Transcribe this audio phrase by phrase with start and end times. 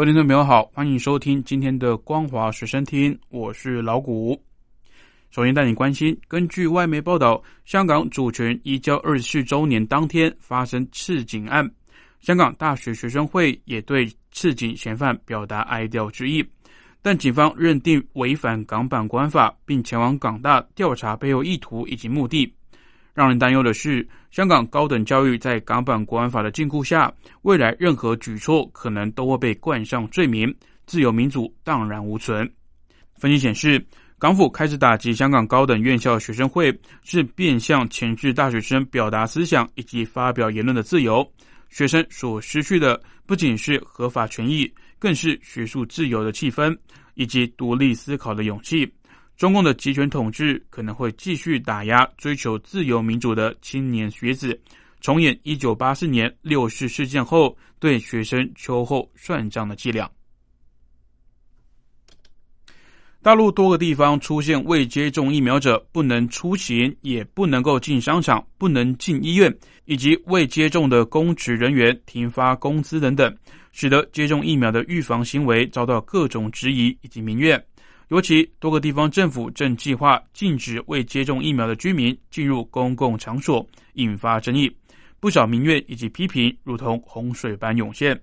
[0.00, 4.42] 各位听众朋友好，欢迎收听今天的光华随身听，我是老谷。
[5.30, 11.70] 首先带你关心，根据外媒报道，香港主权移交二十四周年当天发生刺警案，
[12.22, 16.42] 香港大学学生会也对刺警嫌犯表达哀悼之意，
[17.02, 22.50] 但警方认定违反港版国安法，并前往港大调查背后意图以及目的。
[23.14, 30.54] 让人担忧的是，香港高等教育在港版国安法的禁锢下，未来任何举措可能都会被冠上罪名，
[30.86, 32.50] 自由民主荡然无存。
[33.16, 33.84] 分析显示，
[34.18, 41.26] 港府开始打击香港高等院校学生会，是变相钳制大学生表达思想以及发表言论的自由。
[41.68, 46.76] 学生所失去的不仅是合法权益，更是学术自由的气氛
[47.14, 48.90] 以及独立思考的勇气。
[49.40, 54.60] 中共的集权统治可能会继续打压追求自由民主的青年学子，
[55.00, 60.06] 重演一九八四年六四事件后对学生秋后算账的伎俩。
[63.22, 69.54] 大陆多个地方出现未接种疫苗者不能出行，也不能够进商场、不能进医院，
[69.86, 73.34] 以及未接种的公职人员停发工资等等，
[73.72, 77.62] 使得接种疫苗的预防行为遭到各种质疑以及民怨。
[78.10, 84.68] 尤其多个地方政府正计划禁止未接种疫苗的居民进入公共场所，引发争议。
[85.20, 88.20] 不少民怨以及批评如同洪水般涌现。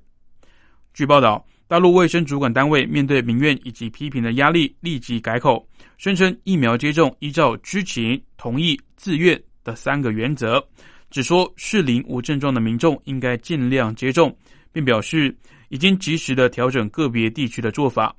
[0.93, 5.65] 据报道，大陆卫生主管单位面对民怨以及批评的压力，立即改口，
[5.97, 10.61] 声称疫苗接种依照知情、同意、自愿的三个原则，
[11.09, 14.37] 只说适龄无症状的民众应该尽量接种，
[14.73, 15.33] 并表示
[15.69, 18.13] 已经及时的调整个别地区的做法。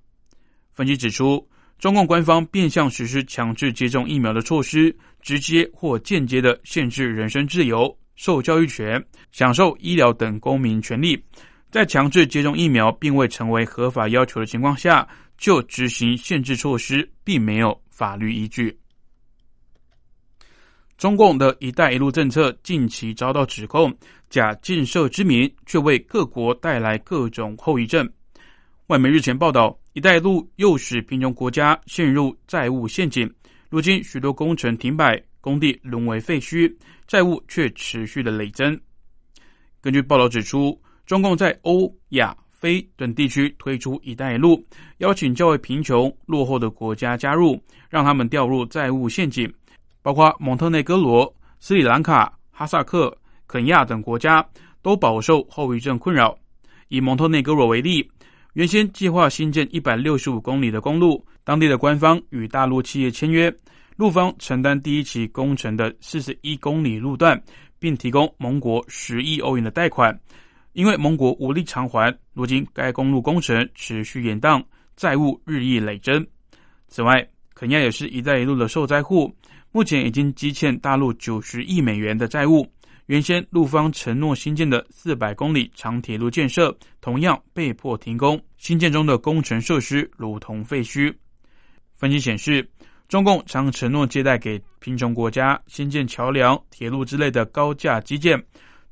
[0.73, 1.47] 分析指出。
[1.79, 9.01] 中共官方变相实施强制接种疫苗的措施，直接或间接的限制人身自由、受教育权、
[9.31, 11.17] 享受医疗等公民权利。
[11.71, 15.07] 在强制接种疫苗并未成为合法要求的情况下，
[15.37, 18.77] 就执行限制措施，并没有法律依据。
[20.97, 23.97] 中共的一带一路政策近期遭到指控，
[24.31, 28.11] 假建设之名，却为各国带来各种后遗症。
[28.89, 29.79] 外媒日前报道。
[29.99, 33.29] “一带一路”又使贫穷国家陷入债务陷阱，
[33.69, 36.73] 如今许多工程停摆，工地沦为废墟，
[37.09, 38.81] 债务却持续的累增。
[39.81, 44.65] 根据报道指出，中共在欧亚非等地区推出“一带一路”，
[44.99, 47.61] 邀请较为贫穷落后的国家加入，
[47.91, 49.53] 让他们掉入债务陷阱。
[50.01, 53.13] 包括蒙特内哥罗、斯里兰卡、哈萨克、
[53.49, 54.49] 肯亚等国家
[54.81, 56.39] 都饱受后遗症困扰。
[56.87, 58.09] 以蒙特内哥罗为例。
[58.59, 63.55] 原先计划新建一百六十五公里的公路，当地的官方与大陆企业签约，
[63.95, 67.41] 陆方承担第一期工程的四十一公里路段，
[67.79, 70.13] 并提供盟国十亿欧元的贷款。
[70.73, 74.61] 因为盟国无力偿还，如今该公路工程持续延宕，
[74.97, 76.27] 债务日益累增。
[76.89, 79.33] 此外，肯亚也是一带一路的受灾户，
[79.71, 82.67] 目前已经积欠大陆九十亿美元的债务。
[83.09, 88.39] 原先陆方承诺新建的四百公里长铁路建设，同样被迫停工。
[88.59, 91.11] 新建中的工程设施如同废墟。
[91.97, 92.69] 分析显示，
[93.09, 98.39] 中共常承诺借贷给贫穷国家新建桥梁、铁路之类的高价基建，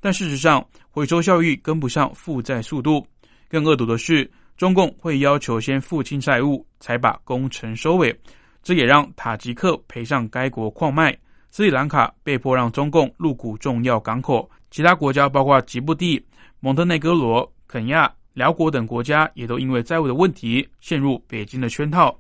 [0.00, 3.06] 但事实上回收效益跟不上负债速度。
[3.50, 8.18] 更恶毒的是，中共会要求先付清债务，才把工程收尾。
[8.62, 11.14] 这也让塔吉克赔上该国矿脉。
[11.56, 16.22] 斯里兰卡被迫让中共入股重要港口，其他国家包括吉布地、
[16.60, 22.14] 蒙特内哥罗、肯亚、辽国等国家也都因为债务的问题陷入北京的圈套。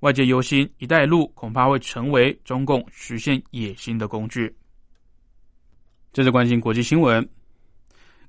[0.00, 4.54] 外界忧心“一带一路”恐怕会成为中共实现野心的工具。
[6.12, 7.26] 这是关心国际新闻。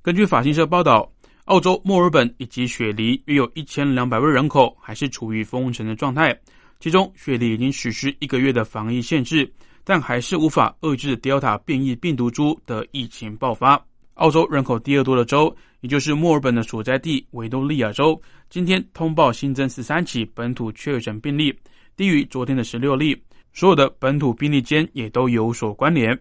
[0.01, 1.11] 根据法新社报道，
[1.43, 6.33] 澳洲墨尔本以及雪梨约有一千两百万人口还是处于封城的状态，
[6.79, 9.53] 其中雪梨已经实施一个月的防疫限制。
[9.83, 13.83] 但还是无法遏制 Delta 变异病毒株的疫情爆发。
[14.15, 21.53] 澳洲人口第二多的州，也就是墨尔本的所在地维多利亚州，今天通报新增十三起本土确诊病例，
[21.97, 23.19] 低于昨天的十六例。
[23.53, 26.17] 所有的本土病例间也都有所关联。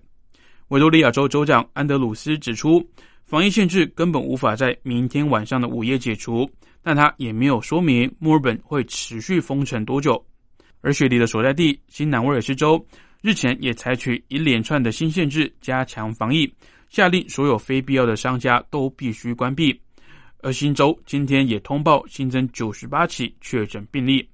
[0.68, 2.82] 维多利亚州州长安德鲁斯指出，
[3.24, 6.48] 防疫限制根本无法在明天晚上的午夜解除，
[6.82, 10.22] 但他也没有说明墨尔本会持续封城多久。
[10.80, 12.82] 而雪梨的所在地新南威尔士州
[13.22, 16.52] 日前也采取一连串的新限制，加强防疫，
[16.90, 19.80] 下令所有非必要的商家都必须关闭。
[20.38, 24.28] 而新州今天也通报新增九十八起确诊病例。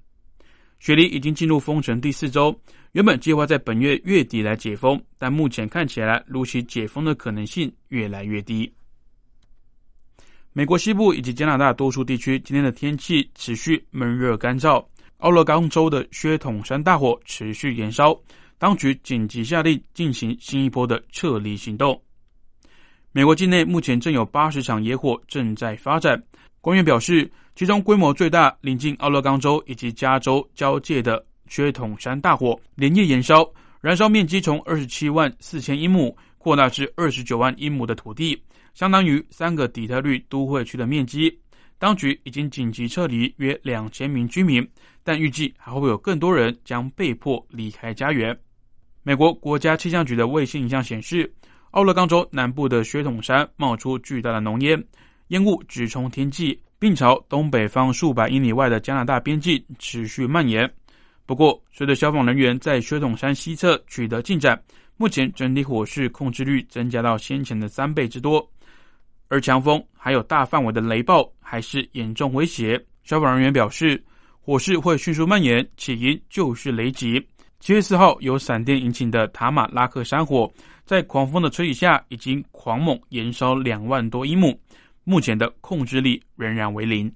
[0.79, 2.59] 雪梨已经进入封城第四周，
[2.93, 8.73] 原本计划在本月月底来解封，但目前看起来如期解封的可能性越来越低。
[10.51, 14.83] 美国西部以及加拿大多数地区今天的天气持续闷热干燥。
[15.17, 18.17] 奥勒冈州的薛统山大火持续燃烧，
[18.59, 21.99] 当局紧急下令进行新一波的撤离行动。
[23.13, 26.21] 美国境内目前正有八十场野火正在发展。
[26.61, 38.37] 官员表示，其中规模最大、临近奥勒冈州以及加州交界的薛统山大火连夜燃烧，燃烧面积从二十七万四千英亩扩大至二十九万英亩的土地，
[38.73, 41.33] 相当于三个底特律都会区的面积。
[41.77, 44.67] 当局已经紧急撤离约两千名居民，
[45.01, 48.37] 但预计还会有更多人将被迫离开家园。
[49.01, 51.31] 美国国家气象局的卫星影像显示，
[51.71, 54.83] 奥勒冈州南部的雪统山冒出巨大的浓烟，
[55.29, 60.69] 烟雾直冲天际，并朝东北方数百英里外的加拿大边境持续蔓延。
[61.25, 64.61] 不过，随着消防人员在雪统山西侧取得进展，
[64.97, 68.45] 目前整体火势控制率增加到先前的三倍之多。
[69.29, 72.83] 而强风还有大范围的雷暴还是严重威胁。
[73.03, 74.03] 消防人员表示，
[74.41, 77.23] 火势会迅速蔓延，起因就是雷击。
[77.59, 80.51] 七月四号由闪电引起的塔马拉克山火，
[80.85, 84.57] 在狂风的吹袭下，已经狂猛燃烧两万多英亩，
[85.03, 87.13] 目前的控制力仍然为零。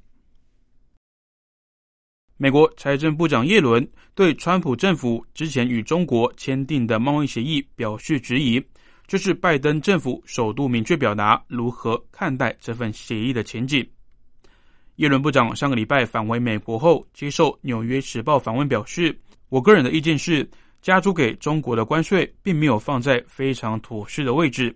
[2.36, 8.62] 美国财政部长耶伦对川普政府之前与中国签订的贸易协议表示质疑。
[9.06, 13.86] 这是拜登政府首度明确表达如何看待这份协议的前景。
[14.96, 19.18] 耶伦部长上个礼拜返回美国后，接受《纽约时报》访问，表示
[19.54, 20.50] ：“我个人的意见是，
[20.82, 24.76] 加租给中国的关税并没有放在非常妥适的位置。”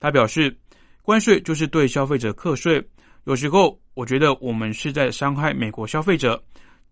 [0.00, 0.56] 他表示
[1.04, 2.82] ：“关税就是对消费者课税，
[3.24, 6.42] 有时候我觉得我们是在伤害美国消费者。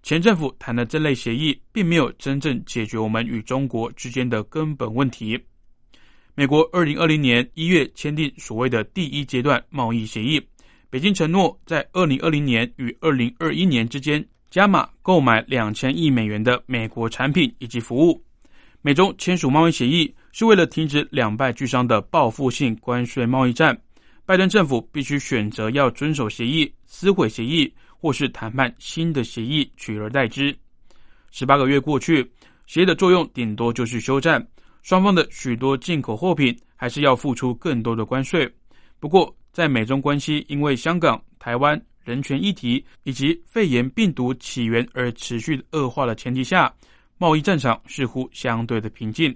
[0.02, 5.42] 前政府谈的这类协议，并没有真正解决我们与中国之间的根本问题。”
[6.36, 10.38] 美国二零二零年一月签订所谓的第一阶段贸易协议，
[10.90, 18.22] 北京承诺在二零二零年与二零二一年之间加码购买两千亿美元的美国产品以及服务。
[18.82, 23.74] 美中签署贸易协议是为了停止两败俱伤的报复性关税贸易战。
[24.26, 30.54] 拜登政府必须选择要遵守协议、撕毁协议，或是谈判新的协议取而代之。
[31.30, 32.30] 十八个月过去，
[32.66, 34.46] 协议的作用顶多就是休战。
[34.82, 38.46] 双方的许多进口货品还是要付出更多的关税。
[39.00, 46.72] 不过，在美中关系因为香港、台湾人权议题以及肺炎病毒起源而持续恶化的前提下，
[47.18, 49.34] 贸易战场似乎相对的平静。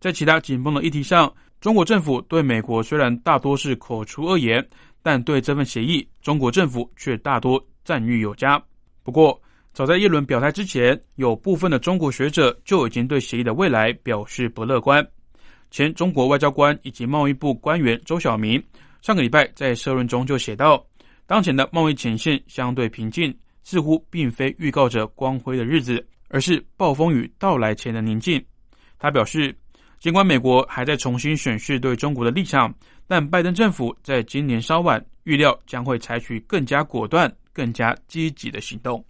[0.00, 4.66] 在其他紧绷的议题上，中国政府对美国虽然大多是口出恶言，
[5.02, 8.62] 但对这份协议，中国政府却大多赞誉有加。
[9.04, 9.40] 不过，
[9.72, 15.06] 早在耶伦表态之前，有部分的中国学者就已经对协议的未来表示不乐观。
[15.70, 18.62] 前中国外交官以及贸易部官员周小明
[19.00, 20.84] 上个礼拜在社论中就写道
[21.26, 28.44] ：“当前的贸易前线相对平静，似乎并非预告着光辉的日子，而是暴风雨到来前的宁静。”
[28.98, 29.56] 他表示，
[29.98, 32.74] 尽管美国还在重新审视对中国的立场，
[33.06, 39.04] 但拜登政府在今年稍晚预料将会采取更加果断、更加积极的行动。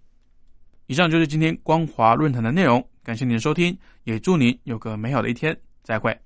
[0.87, 6.16] 以上就是今天光华论坛的内容，感谢您的收听，也祝您有个美好的一天，再会。